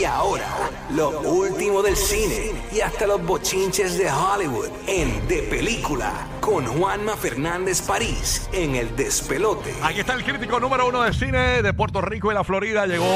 [0.00, 0.48] Y ahora,
[0.94, 7.18] lo último del cine y hasta los bochinches de Hollywood en De Película con Juanma
[7.18, 9.74] Fernández París en El Despelote.
[9.82, 12.86] Aquí está el crítico número uno de cine de Puerto Rico y la Florida.
[12.86, 13.14] Llegó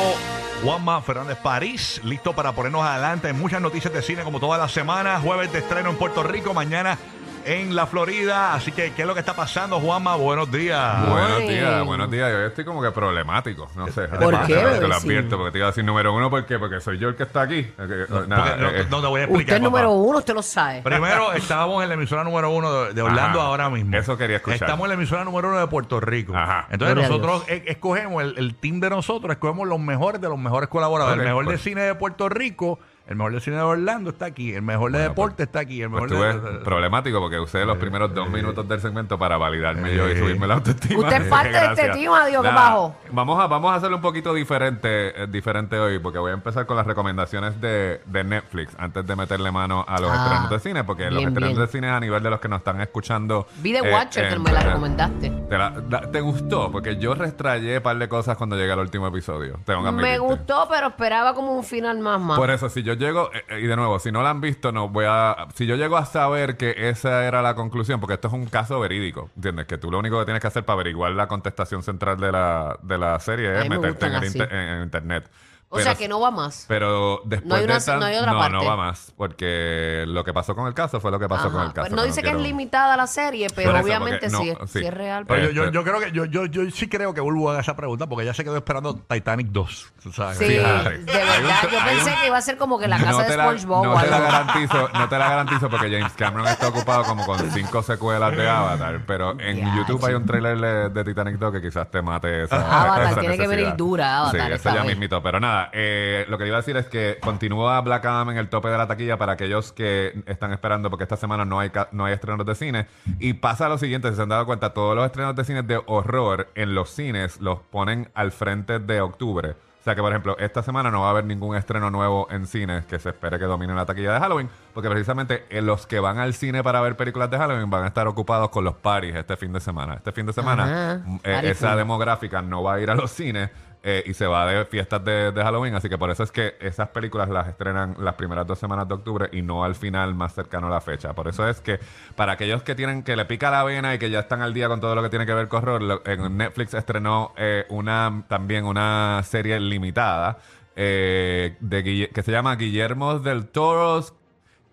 [0.62, 4.70] Juanma Fernández París, listo para ponernos adelante en muchas noticias de cine como todas las
[4.70, 5.22] semanas.
[5.22, 6.98] Jueves de estreno en Puerto Rico, mañana
[7.44, 8.54] en la Florida.
[8.54, 10.16] Así que, ¿qué es lo que está pasando, Juanma?
[10.16, 11.08] Buenos días.
[11.08, 12.30] Buenos días, buenos días.
[12.30, 13.68] Yo estoy como que problemático.
[13.76, 14.08] No sé.
[14.08, 16.30] ¿Por qué, Te lo advierto porque te iba a decir número uno.
[16.30, 16.58] ¿Por qué?
[16.58, 17.58] Porque soy yo el que está aquí.
[17.58, 19.54] Eh, nada, no, eh, no te voy a explicar.
[19.54, 20.82] Usted es número uno, usted lo sabe.
[20.82, 23.48] Primero, estábamos en la emisora número uno de, de Orlando Ajá.
[23.48, 23.96] ahora mismo.
[23.96, 24.62] Eso quería escuchar.
[24.62, 26.34] Estamos en la emisora número uno de Puerto Rico.
[26.36, 26.66] Ajá.
[26.70, 30.38] Entonces Gloria nosotros e- escogemos, el, el team de nosotros, escogemos los mejores de los
[30.38, 31.20] mejores colaboradores.
[31.20, 31.62] El mejor de pues.
[31.62, 34.98] cine de Puerto Rico, el mejor de cine de Orlando está aquí, el mejor de
[34.98, 36.58] Bueno, deporte pues, está aquí, el pues mejor estuve de...
[36.64, 40.54] problemático porque usé los primeros dos minutos del segmento para validarme yo y subirme la
[40.54, 41.00] autoestima.
[41.00, 41.96] Usted es parte de este Gracias.
[41.98, 42.94] team, adiós, que Nada, bajo.
[43.12, 46.64] Vamos a, vamos a hacerlo un poquito diferente, eh, diferente hoy porque voy a empezar
[46.66, 50.58] con las recomendaciones de, de Netflix antes de meterle mano a los Ah, estrenos de
[50.60, 51.60] cine porque los bien, estrenos bien.
[51.66, 53.46] de cine a nivel de los que nos están escuchando.
[53.58, 55.30] Vi The eh, Watcher, que en- me la recomendaste.
[55.30, 56.70] ¿Te, la- la- te gustó?
[56.72, 59.58] Porque yo restrayé un par de cosas cuando llegué al último episodio.
[59.66, 60.18] Tengo que Me admitirte.
[60.18, 62.38] gustó, pero esperaba como un final más más.
[62.38, 64.72] Por eso, si yo llego, eh, eh, y de nuevo, si no la han visto,
[64.72, 65.46] no voy a.
[65.54, 68.80] Si yo llego a saber que esa era la conclusión, porque esto es un caso
[68.80, 69.66] verídico, ¿entiendes?
[69.66, 72.78] Que tú lo único que tienes que hacer para averiguar la contestación central de la,
[72.82, 75.30] de la serie es me meterte en, el inter- en- en internet.
[75.74, 76.64] O Pero- sea que no va más.
[76.68, 78.52] Pero después No hay una- de tan- no hay otra no, parte.
[78.52, 81.52] no va más, porque lo que pasó con el caso fue lo que pasó Ajá,
[81.52, 81.84] con el caso.
[81.86, 84.42] pero no que dice que quiero- es limitada la serie, pero eso, obviamente sí, no,
[84.64, 84.78] es- sí.
[84.80, 85.24] sí es real.
[85.26, 87.60] Pero yo, yo, Este- yo creo que yo, yo, yo sí creo que Bulbo haga
[87.60, 89.92] esa pregunta porque ella se quedó esperando Titanic 2.
[90.02, 90.36] tú ¿sabes?
[90.38, 90.98] Sí, Fíjate.
[90.98, 91.62] de Hay un- verdad.
[91.72, 93.92] Yo pensé un- que iba a ser como que la casa no de SpongeBob no
[93.94, 94.28] o te la algo.
[94.30, 98.48] garantizo, no te la garantizo porque James Cameron está ocupado como con cinco secuelas de
[98.48, 102.02] Avatar, pero en Ya, YouTube hay un trailer de, de Titanic 2 que quizás te
[102.02, 105.22] mate esa, Avatar, esa tiene que venir dura, Avatar, Sí, eso ya mismito.
[105.22, 108.48] Pero nada, eh, lo que iba a decir es que continúa Black Adam en el
[108.48, 112.04] tope de la taquilla para aquellos que están esperando porque esta semana no hay, no
[112.04, 112.86] hay estrenos de cine.
[113.18, 115.80] Y pasa lo siguiente, si se han dado cuenta, todos los estrenos de cine de
[115.86, 119.50] horror en los cines los ponen al frente de octubre.
[119.50, 122.46] O sea que, por ejemplo, esta semana no va a haber ningún estreno nuevo en
[122.46, 126.00] cines que se espere que domine la taquilla de Halloween, porque precisamente eh, los que
[126.00, 129.14] van al cine para ver películas de Halloween van a estar ocupados con los parties
[129.14, 129.96] este fin de semana.
[129.96, 133.50] Este fin de semana, eh, esa demográfica no va a ir a los cines
[133.86, 136.56] eh, y se va de fiestas de, de Halloween, así que por eso es que
[136.58, 140.32] esas películas las estrenan las primeras dos semanas de octubre y no al final más
[140.34, 141.12] cercano a la fecha.
[141.12, 141.78] Por eso es que
[142.16, 144.68] para aquellos que tienen que le pica la vena y que ya están al día
[144.68, 148.24] con todo lo que tiene que ver con horror, lo- en Netflix estrenó eh, una
[148.28, 150.38] también una serie limitada
[150.76, 154.14] eh, de que se llama Guillermo del Toro's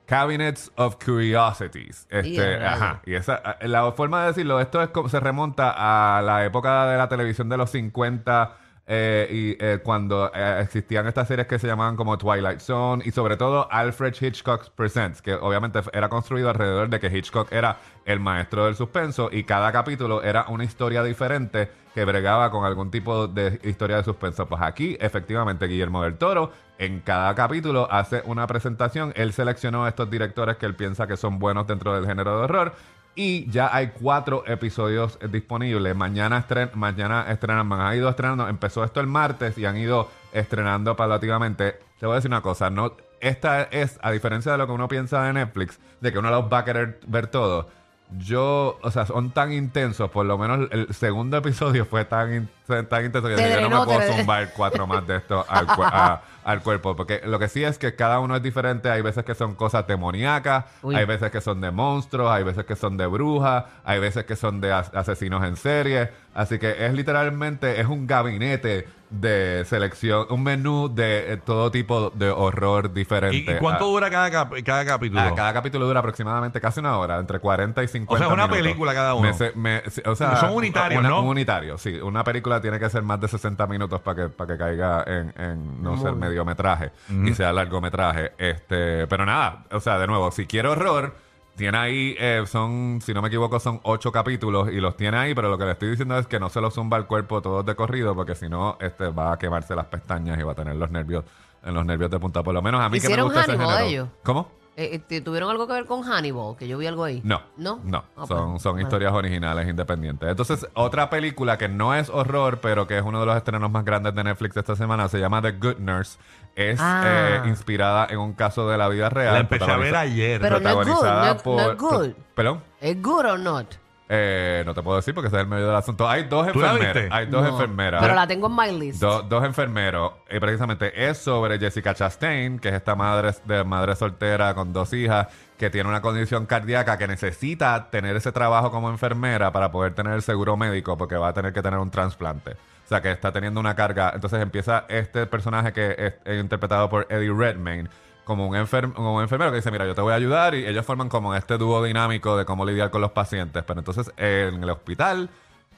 [0.06, 2.08] Cabinets of Curiosities.
[2.12, 2.74] Y Este, rayos.
[2.74, 3.02] ajá.
[3.06, 5.74] Y esa, la forma de decirlo, esto es como, se remonta
[6.18, 8.58] a la época de la televisión de los 50
[8.94, 13.12] eh, y eh, cuando eh, existían estas series que se llamaban como Twilight Zone y
[13.12, 18.20] sobre todo Alfred Hitchcock Presents, que obviamente era construido alrededor de que Hitchcock era el
[18.20, 23.30] maestro del suspenso y cada capítulo era una historia diferente que bregaba con algún tipo
[23.30, 24.46] de historia de suspenso.
[24.46, 29.14] Pues aquí, efectivamente, Guillermo del Toro, en cada capítulo hace una presentación.
[29.16, 32.44] Él seleccionó a estos directores que él piensa que son buenos dentro del género de
[32.44, 32.74] horror.
[33.16, 35.96] Y ya hay cuatro episodios disponibles.
[35.96, 38.48] Mañana, estren mañana estrenan, han ido estrenando.
[38.48, 41.80] Empezó esto el martes y han ido estrenando paulativamente.
[42.00, 44.88] Te voy a decir una cosa, no, esta es, a diferencia de lo que uno
[44.88, 47.70] piensa de Netflix, de que uno los va a querer ver todo.
[48.18, 52.50] Yo, o sea, son tan intensos, por lo menos el segundo episodio fue tan, in-
[52.90, 56.22] tan intenso que yo no me puedo zumbar cuatro más de esto al, cu- a-
[56.44, 56.96] al cuerpo.
[56.96, 58.90] Porque lo que sí es que cada uno es diferente.
[58.90, 60.96] Hay veces que son cosas demoníacas, Uy.
[60.96, 64.36] hay veces que son de monstruos, hay veces que son de brujas, hay veces que
[64.36, 66.10] son de as- asesinos en serie.
[66.34, 72.12] Así que es literalmente, es un gabinete de selección, un menú de eh, todo tipo
[72.12, 73.52] de horror diferente.
[73.52, 75.20] ¿Y, y cuánto Ah, dura cada, cap- cada capítulo?
[75.20, 78.34] Ah, cada capítulo dura aproximadamente casi una hora, entre 40 y 50 O sea, es
[78.34, 78.64] una minutos.
[78.64, 79.28] película cada uno.
[79.28, 81.22] Me se- me- se- o sea, Son unitarios, una- ¿no?
[81.24, 81.96] Un unitario, sí.
[82.00, 85.34] Una película tiene que ser más de 60 minutos para que, para que caiga en,
[85.38, 86.92] en no ser mediometraje
[87.26, 88.32] y sea largometraje.
[88.38, 91.14] Este, pero nada, o sea, de nuevo, si quiere horror,
[91.56, 95.36] tiene ahí, eh, son, si no me equivoco, son ocho capítulos y los tiene ahí,
[95.36, 97.66] pero lo que le estoy diciendo es que no se lo zumba al cuerpo todos
[97.66, 100.76] de corrido, porque si no, este va a quemarse las pestañas y va a tener
[100.76, 101.26] los nervios,
[101.64, 102.42] en los nervios de punta.
[102.44, 103.78] Por lo menos a mí que me ¿Hicieron gusta ese género.
[103.80, 104.08] ellos?
[104.24, 104.62] ¿Cómo?
[104.78, 106.56] Eh, eh, ¿Tuvieron algo que ver con Hannibal?
[106.58, 107.22] Que yo vi algo ahí.
[107.26, 107.42] No.
[107.58, 107.82] ¿No?
[107.84, 108.06] No.
[108.16, 108.88] Ah, son pues, son bueno.
[108.88, 110.30] historias originales independientes.
[110.30, 113.84] Entonces, otra película que no es horror, pero que es uno de los estrenos más
[113.84, 116.18] grandes de Netflix esta semana, se llama The Good Nurse.
[116.56, 117.04] Es Ah.
[117.46, 119.34] eh, inspirada en un caso de la vida real.
[119.36, 120.42] La empecé a ver ayer.
[120.42, 122.10] Pero no es good, protagonizada no por- es good.
[122.36, 122.64] ¿Perdón?
[122.82, 123.68] ¿Es good or not?
[124.14, 126.10] Eh, no te puedo decir porque ese es el medio del asunto.
[126.10, 126.96] Hay dos ¿Tú la enfermeras.
[126.96, 127.10] viste?
[127.16, 128.02] Hay dos No, enfermeras.
[128.02, 129.00] Pero la tengo en my list.
[129.02, 130.12] Do- dos enfermeros.
[130.30, 134.92] Y precisamente es sobre Jessica Chastain, que es esta madre de madre soltera con dos
[134.92, 135.28] hijas,
[135.58, 140.12] que tiene una condición cardíaca que necesita tener ese trabajo como enfermera para poder tener
[140.12, 142.58] el seguro médico, porque va a tener que tener un trasplante.
[142.92, 144.12] Sea, que está teniendo una carga.
[144.14, 147.90] Entonces empieza este personaje que es, interpretado por Eddie Redmayne
[148.26, 150.86] como un, como un enfermero que dice, mira, yo te voy a ayudar y ellos
[150.86, 153.64] forman como este dúo dinámico de cómo lidiar con los pacientes.
[153.64, 155.30] Pero entonces en el hospital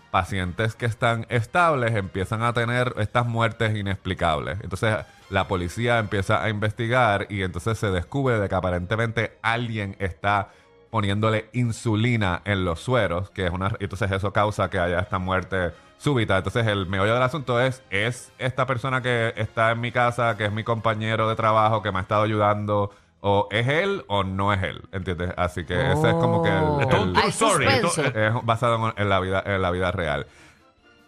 [0.09, 4.59] pacientes que están estables empiezan a tener estas muertes inexplicables.
[4.61, 4.97] Entonces
[5.29, 10.49] la policía empieza a investigar y entonces se descubre de que aparentemente alguien está
[10.93, 15.17] poniéndole insulina en los sueros, que es una y entonces eso causa que haya esta
[15.17, 16.37] muerte súbita.
[16.37, 20.45] Entonces el meollo del asunto es es esta persona que está en mi casa, que
[20.45, 22.91] es mi compañero de trabajo, que me ha estado ayudando
[23.21, 25.31] o es él o no es él, ¿entiendes?
[25.35, 27.87] Así que ese es como que el, un el- suspenso.
[28.03, 30.27] Esto- es basado en, en la vida en la vida real.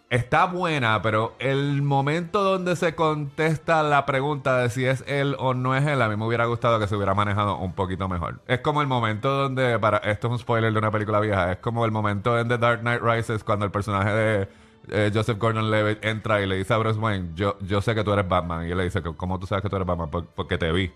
[0.08, 5.52] Está buena, pero el momento donde se contesta la pregunta de si es él o
[5.52, 8.38] no es él, a mí me hubiera gustado que se hubiera manejado un poquito mejor.
[8.46, 11.58] Es como el momento donde, para esto es un spoiler de una película vieja, es
[11.58, 14.48] como el momento en The Dark Knight Rises cuando el personaje de
[14.90, 18.12] eh, Joseph Gordon-Levitt entra y le dice a Bruce Wayne, yo, yo sé que tú
[18.12, 18.64] eres Batman.
[18.68, 20.08] Y él le dice, ¿cómo tú sabes que tú eres Batman?
[20.08, 20.92] Por- porque te vi.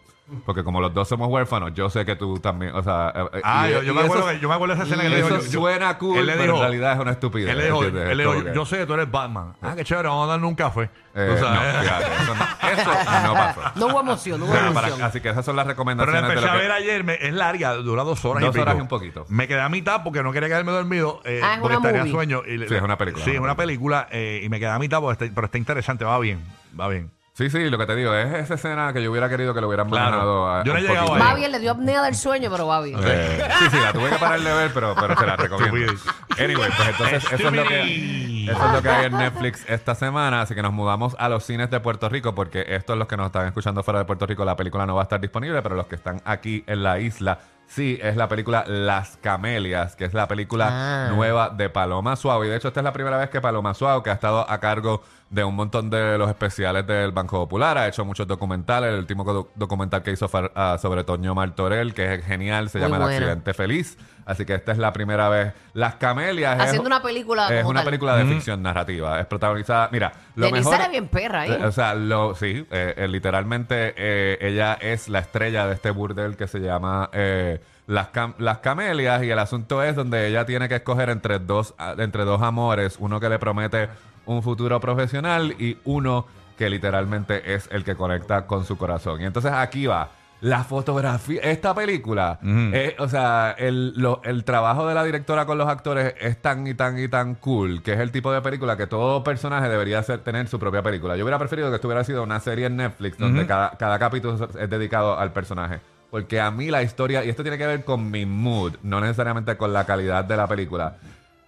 [0.46, 3.12] Porque como los dos somos huérfanos, yo sé que tú también, o sea...
[3.32, 5.02] eh, Ah, y- yo, yo y me acuerdo eso- yo me acuerdo de esa escena
[5.02, 5.28] que le dijo.
[5.28, 7.50] eso yo- suena cool, él le pero dijo- en realidad es una estupidez.
[7.50, 9.54] Él le dijo, él le dijo, yo sé que tú eres Batman.
[9.60, 10.90] Ah, qué chévere, vamos a darle un café.
[11.14, 11.74] Eh, Tú sabes.
[11.74, 13.60] no, fíjate, eso no, eso no pasó.
[13.74, 15.02] No hubo emoción, no hubo para- emoción.
[15.02, 17.04] así que esas son las Pero la recomendaciones de empecé lo a que- ver ayer,
[17.04, 19.26] me- es larga, dura dos horas Dos y horas y un poquito.
[19.28, 21.20] Me quedé a mitad porque no quería quedarme dormido.
[21.24, 22.10] eh, Ah, es porque movie.
[22.10, 22.42] sueño.
[22.46, 24.78] y Sí, es una película, Sí, es una una película eh, y me quedé a
[24.78, 26.40] mitad, porque está- pero está interesante, va bien,
[26.78, 27.10] va bien.
[27.40, 29.68] Sí, sí, lo que te digo, es esa escena que yo hubiera querido que lo
[29.68, 30.04] hubieran Claro.
[30.10, 31.34] manejado a- Yo no he un llegado poquito.
[31.36, 32.84] bien, le dio apnea del sueño, pero.
[32.84, 35.92] Eh, sí, sí, la tuve que parar de ver, pero, pero te la recomiendo.
[36.38, 39.94] Anyway, pues entonces eso es, lo que, eso es lo que hay en Netflix esta
[39.94, 40.42] semana.
[40.42, 43.26] Así que nos mudamos a los cines de Puerto Rico, porque estos los que nos
[43.26, 45.86] están escuchando fuera de Puerto Rico, la película no va a estar disponible, pero los
[45.86, 50.28] que están aquí en la isla, sí, es la película Las Camelias, que es la
[50.28, 51.08] película Ah.
[51.14, 52.48] nueva de Paloma Suave.
[52.48, 54.58] Y de hecho, esta es la primera vez que Paloma Suave, que ha estado a
[54.60, 58.92] cargo de un montón de los especiales del Banco Popular, ha hecho muchos documentales.
[58.92, 62.78] El último do- documental que hizo fue ah, sobre Toño Martorell, que es genial, se
[62.80, 63.12] Muy llama El.
[63.22, 63.96] Accidente Feliz.
[64.26, 65.52] Así que esta es la primera vez.
[65.72, 67.84] Las Camelias es- Haciendo una película Es una tal.
[67.86, 69.20] película de ficción narrativa.
[69.20, 69.88] Es protagonizada.
[69.92, 70.74] Mira, lo Denise mejor.
[70.80, 71.52] era bien perra ahí.
[71.52, 75.90] Eh, O sea, lo, sí, eh, eh, literalmente eh, ella es la estrella de este
[75.90, 80.44] burdel que se llama eh, las, Cam- las Camelias y el asunto es donde ella
[80.44, 83.88] tiene que escoger entre dos, ah, entre dos amores, uno que le promete
[84.30, 89.20] un futuro profesional y uno que literalmente es el que conecta con su corazón.
[89.20, 90.10] Y entonces aquí va.
[90.42, 95.58] La fotografía, esta película, eh, o sea, el, lo- el trabajo de la directora con
[95.58, 98.74] los actores es tan y tan y tan cool, que es el tipo de película
[98.78, 101.14] que todo personaje debería tener su propia película.
[101.16, 104.48] Yo hubiera preferido que esto hubiera sido una serie en Netflix donde cada, cada capítulo
[104.58, 105.80] es dedicado al personaje.
[106.10, 109.56] Porque a mí la historia, y esto tiene que ver con mi mood, no necesariamente
[109.58, 110.96] con la calidad de la película.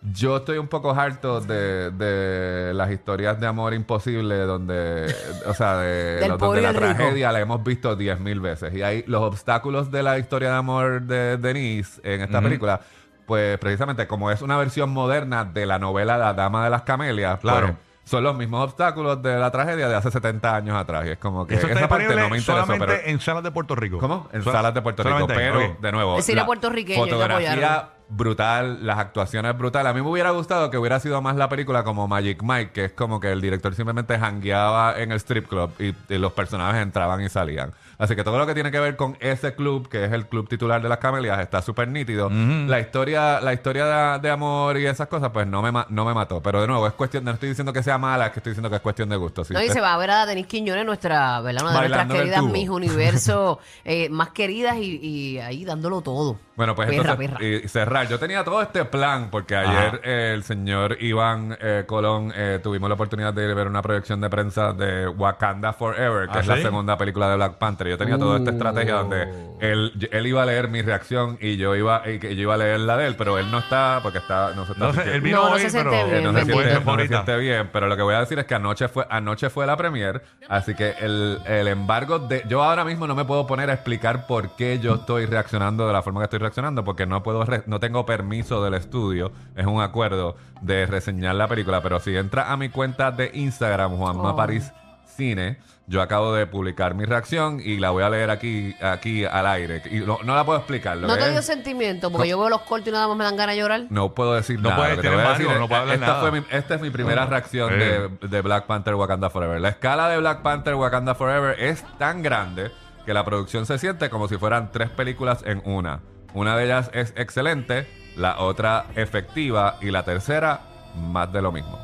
[0.05, 5.15] Yo estoy un poco harto de, de las historias de amor imposible donde,
[5.47, 6.81] o sea, de donde la rico.
[6.81, 8.75] tragedia la hemos visto diez mil veces.
[8.75, 12.81] Y hay los obstáculos de la historia de amor de Denise en esta película,
[13.27, 17.39] pues precisamente como es una versión moderna de la novela La Dama de las Camelias,
[17.39, 17.69] Claro.
[17.69, 21.07] pues, son los mismos obstáculos de la tragedia de hace 70 años atrás.
[21.07, 23.09] Y es como que Eso está esa parte no me interesó, solamente pero...
[23.09, 23.99] en salas de Puerto Rico.
[23.99, 24.29] ¿Cómo?
[24.33, 25.29] En Sol- salas de Puerto Rico.
[25.29, 26.17] Pero, de nuevo.
[26.17, 27.89] El cine la puertorriqueño, Fotografía apoyaron.
[28.17, 29.91] Brutal, las actuaciones brutales.
[29.91, 32.85] A mí me hubiera gustado que hubiera sido más la película como Magic Mike, que
[32.87, 36.83] es como que el director simplemente jangueaba en el strip club y, y los personajes
[36.83, 37.73] entraban y salían.
[37.99, 40.49] Así que todo lo que tiene que ver con ese club, que es el club
[40.49, 42.29] titular de las camelias, está súper nítido.
[42.31, 46.13] La historia, la historia de, de amor y esas cosas, pues no me, no me
[46.13, 46.43] mató.
[46.43, 48.71] Pero de nuevo, es cuestión, no estoy diciendo que sea mala, es que estoy diciendo
[48.71, 49.45] que es cuestión de gusto.
[49.45, 51.63] Si No, y usted- se va a ver a Denise Quiñones, nuestra, ¿verdad?
[51.63, 52.43] Una de nuestras queridas.
[52.43, 56.39] Miss Universo eh, más queridas y, y ahí dándolo todo.
[56.57, 57.45] Bueno, pues Perra, entonces, perra.
[57.45, 58.02] y cerrar.
[58.09, 62.89] Yo tenía todo este plan porque ayer eh, el señor Iván eh, Colón eh, tuvimos
[62.89, 66.57] la oportunidad de ver una proyección de prensa de Wakanda Forever, que ¿Ah, es la
[66.57, 66.63] sí?
[66.63, 67.89] segunda película de Black Panther.
[67.89, 68.55] Yo tenía toda esta Uh.
[68.55, 69.23] estrategia donde
[69.61, 72.59] él, él iba a leer mi reacción y yo iba y que yo iba a
[72.59, 75.21] leer la de él, pero él no está porque está no se está No él
[75.21, 76.59] vino No, no hoy, se siente pero eh, bien, no, se bendito.
[76.59, 77.25] siente, después, no se ahorita.
[77.25, 79.77] siente bien, pero lo que voy a decir es que anoche fue anoche fue la
[79.77, 83.75] premier, así que el, el embargo de yo ahora mismo no me puedo poner a
[83.75, 87.45] explicar por qué yo estoy reaccionando de la forma que estoy reaccionando porque no puedo
[87.45, 92.17] re- no tengo permiso del estudio, es un acuerdo de reseñar la película, pero si
[92.17, 94.37] entra a mi cuenta de Instagram Juanma Oh.
[94.37, 94.73] París
[95.17, 95.59] cine.
[95.89, 99.83] Yo acabo de publicar mi reacción y la voy a leer aquí, aquí al aire.
[99.91, 100.97] Y no, no la puedo explicar.
[100.97, 103.25] lo No te es- dio sentimiento, porque yo veo los cortos y nada más me
[103.25, 103.83] dan ganas de llorar.
[103.91, 104.77] no puedo decir No nada.
[104.81, 106.21] puedes, decir no hablar esta, nada.
[106.21, 108.09] fue mi, esta es mi primera reacción Eh.
[108.21, 109.61] de, de Black Panther Wakanda Forever.
[109.61, 112.71] La escala de Black Panther Wakanda Forever es tan grande
[113.05, 115.99] que la producción se siente como si fueran tres películas en una.
[116.35, 117.87] Una de ellas es excelente,
[118.17, 120.61] la otra efectiva y la tercera
[120.97, 121.79] más de lo mismo.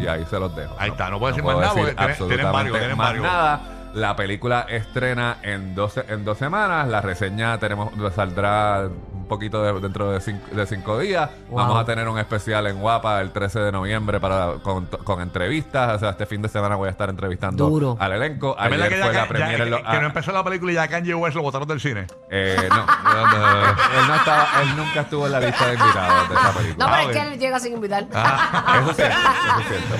[0.00, 0.74] Y ahí se los dejo.
[0.78, 3.24] Ahí está, no puedo decir puedo más nada decir porque varios, más varios.
[3.24, 3.60] nada.
[3.94, 6.88] La película estrena en dos, en dos semanas.
[6.88, 8.88] La reseña tenemos saldrá
[9.32, 11.30] poquito de- dentro de cinco, de cinco días.
[11.48, 11.58] Wow.
[11.58, 15.96] Vamos a tener un especial en Guapa el 13 de noviembre para con, con entrevistas.
[15.96, 17.96] O sea, este fin de semana voy a estar entrevistando Duro.
[17.98, 18.54] al elenco.
[18.58, 20.72] Ayer que, fue ya, la ya- premiere en lo- que no ah, empezó la película
[20.72, 22.06] y ya Kanye West lo botaron del cine.
[22.30, 26.28] eh, no, no, no, él, no estaba, él nunca estuvo en la lista de invitados
[26.28, 26.86] de esa película.
[26.86, 28.04] No, pero es que él llega sin invitar.
[28.12, 29.94] Eso es cierto, eso es cierto,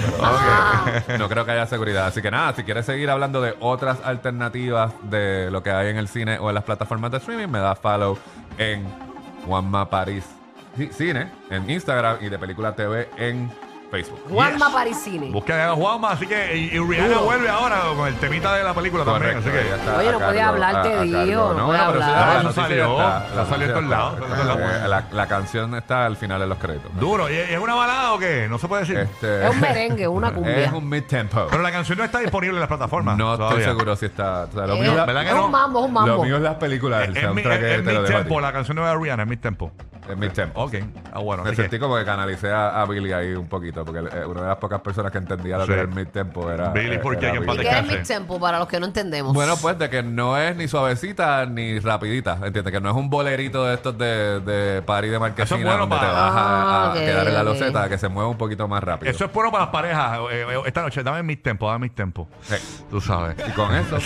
[1.06, 2.06] pero no creo que haya seguridad.
[2.06, 5.96] Así que nada, si quieres seguir hablando de otras alternativas de lo que hay en
[5.96, 8.18] el cine o en las plataformas de streaming, me das follow
[8.58, 8.84] en
[9.46, 10.24] Juanma París.
[10.76, 13.50] Ci- Cine, en Instagram y de Película TV en
[13.92, 14.20] Facebook.
[14.30, 14.74] Juanma Yes.
[14.74, 15.30] Parisini.
[15.30, 18.72] Busquen a Juanma, así que y, y Rihanna vuelve ahora con el temita de la
[18.72, 19.36] película también.
[19.36, 19.58] Así que
[19.98, 22.40] Oye, no podía hablar, te digo, no podía hablar.
[22.40, 24.22] Eso salió, eso salió en todos lados, está.
[24.22, 24.82] eso salió en todos lados.
[24.84, 26.90] Eh, La, la canción está al final de los créditos.
[26.98, 27.30] Duro.
[27.30, 28.46] ¿Y es una balada o qué?
[28.48, 28.96] No se puede decir.
[28.98, 30.64] Este- Es un merengue, una cumbia.
[30.64, 31.46] Es un mid-tempo.
[31.50, 33.16] Pero la canción no está disponible en las plataformas.
[33.18, 33.66] No estoy todavía.
[33.68, 34.44] seguro si está.
[34.44, 35.44] o sea, lo, Eh, mío, ¿verdad que es no?
[35.46, 36.24] un mambo, es un lo mambo.
[36.24, 37.04] mío es las películas.
[37.08, 38.42] El Es, es, mi- soundtrack es- es te lo mi dejo a tempo, ti.
[38.42, 39.70] la canción nueva de Rihanna, es mi tempo.
[40.08, 40.60] Es mid-tempo.
[40.64, 40.74] Ok,
[41.12, 41.42] ah, bueno.
[41.44, 44.24] Me así que- sentí como que canalicé a, a Billy ahí un poquito, porque eh,
[44.26, 45.68] una de las pocas personas que entendía lo Sí.
[45.68, 46.70] que era el mid-tempo era.
[46.70, 47.70] Billy, eh, porque era que en paz ¿Y Billy.
[47.70, 47.98] qué es descanse.
[48.14, 49.32] mid tempo para los que no entendemos?
[49.32, 52.72] Bueno, pues de que no es ni suavecita ni rapidita, ¿entiendes?
[52.72, 55.86] Que no es un bolerito de estos de, de party de marquesina Eso es bueno
[55.86, 57.46] donde te vas a, a Ah, ok, quedar en la ok.
[57.46, 59.10] loseta, que se mueva un poquito más rápido.
[59.10, 60.18] Eso es bueno para las parejas.
[60.32, 62.26] Eh, eh, esta noche, dame mis tempos, dame mis tempos.
[62.42, 62.56] Sí.
[62.90, 63.36] Tú sabes.
[63.46, 64.02] Y con eso, Ok,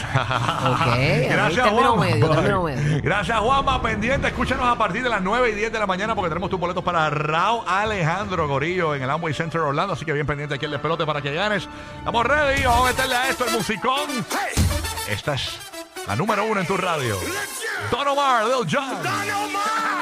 [1.30, 2.04] Gracias, término Juanma.
[2.04, 3.00] medio, término medio.
[3.02, 3.80] Gracias, Juanma.
[3.82, 6.58] Pendiente, escúchanos a partir de las 9 y 10 de la mañana porque tenemos tus
[6.58, 9.94] boletos para Raúl Alejandro Gorillo en el Amway Center Orlando.
[9.94, 11.68] Así que bien pendiente aquí el despelote para que ganes.
[11.98, 12.64] Estamos ready.
[12.64, 14.10] Vamos a meterle a esto el musicón.
[15.08, 15.58] Esta es
[16.06, 17.16] la número uno en tu radio.
[17.90, 19.95] Don Omar, Lil Jon.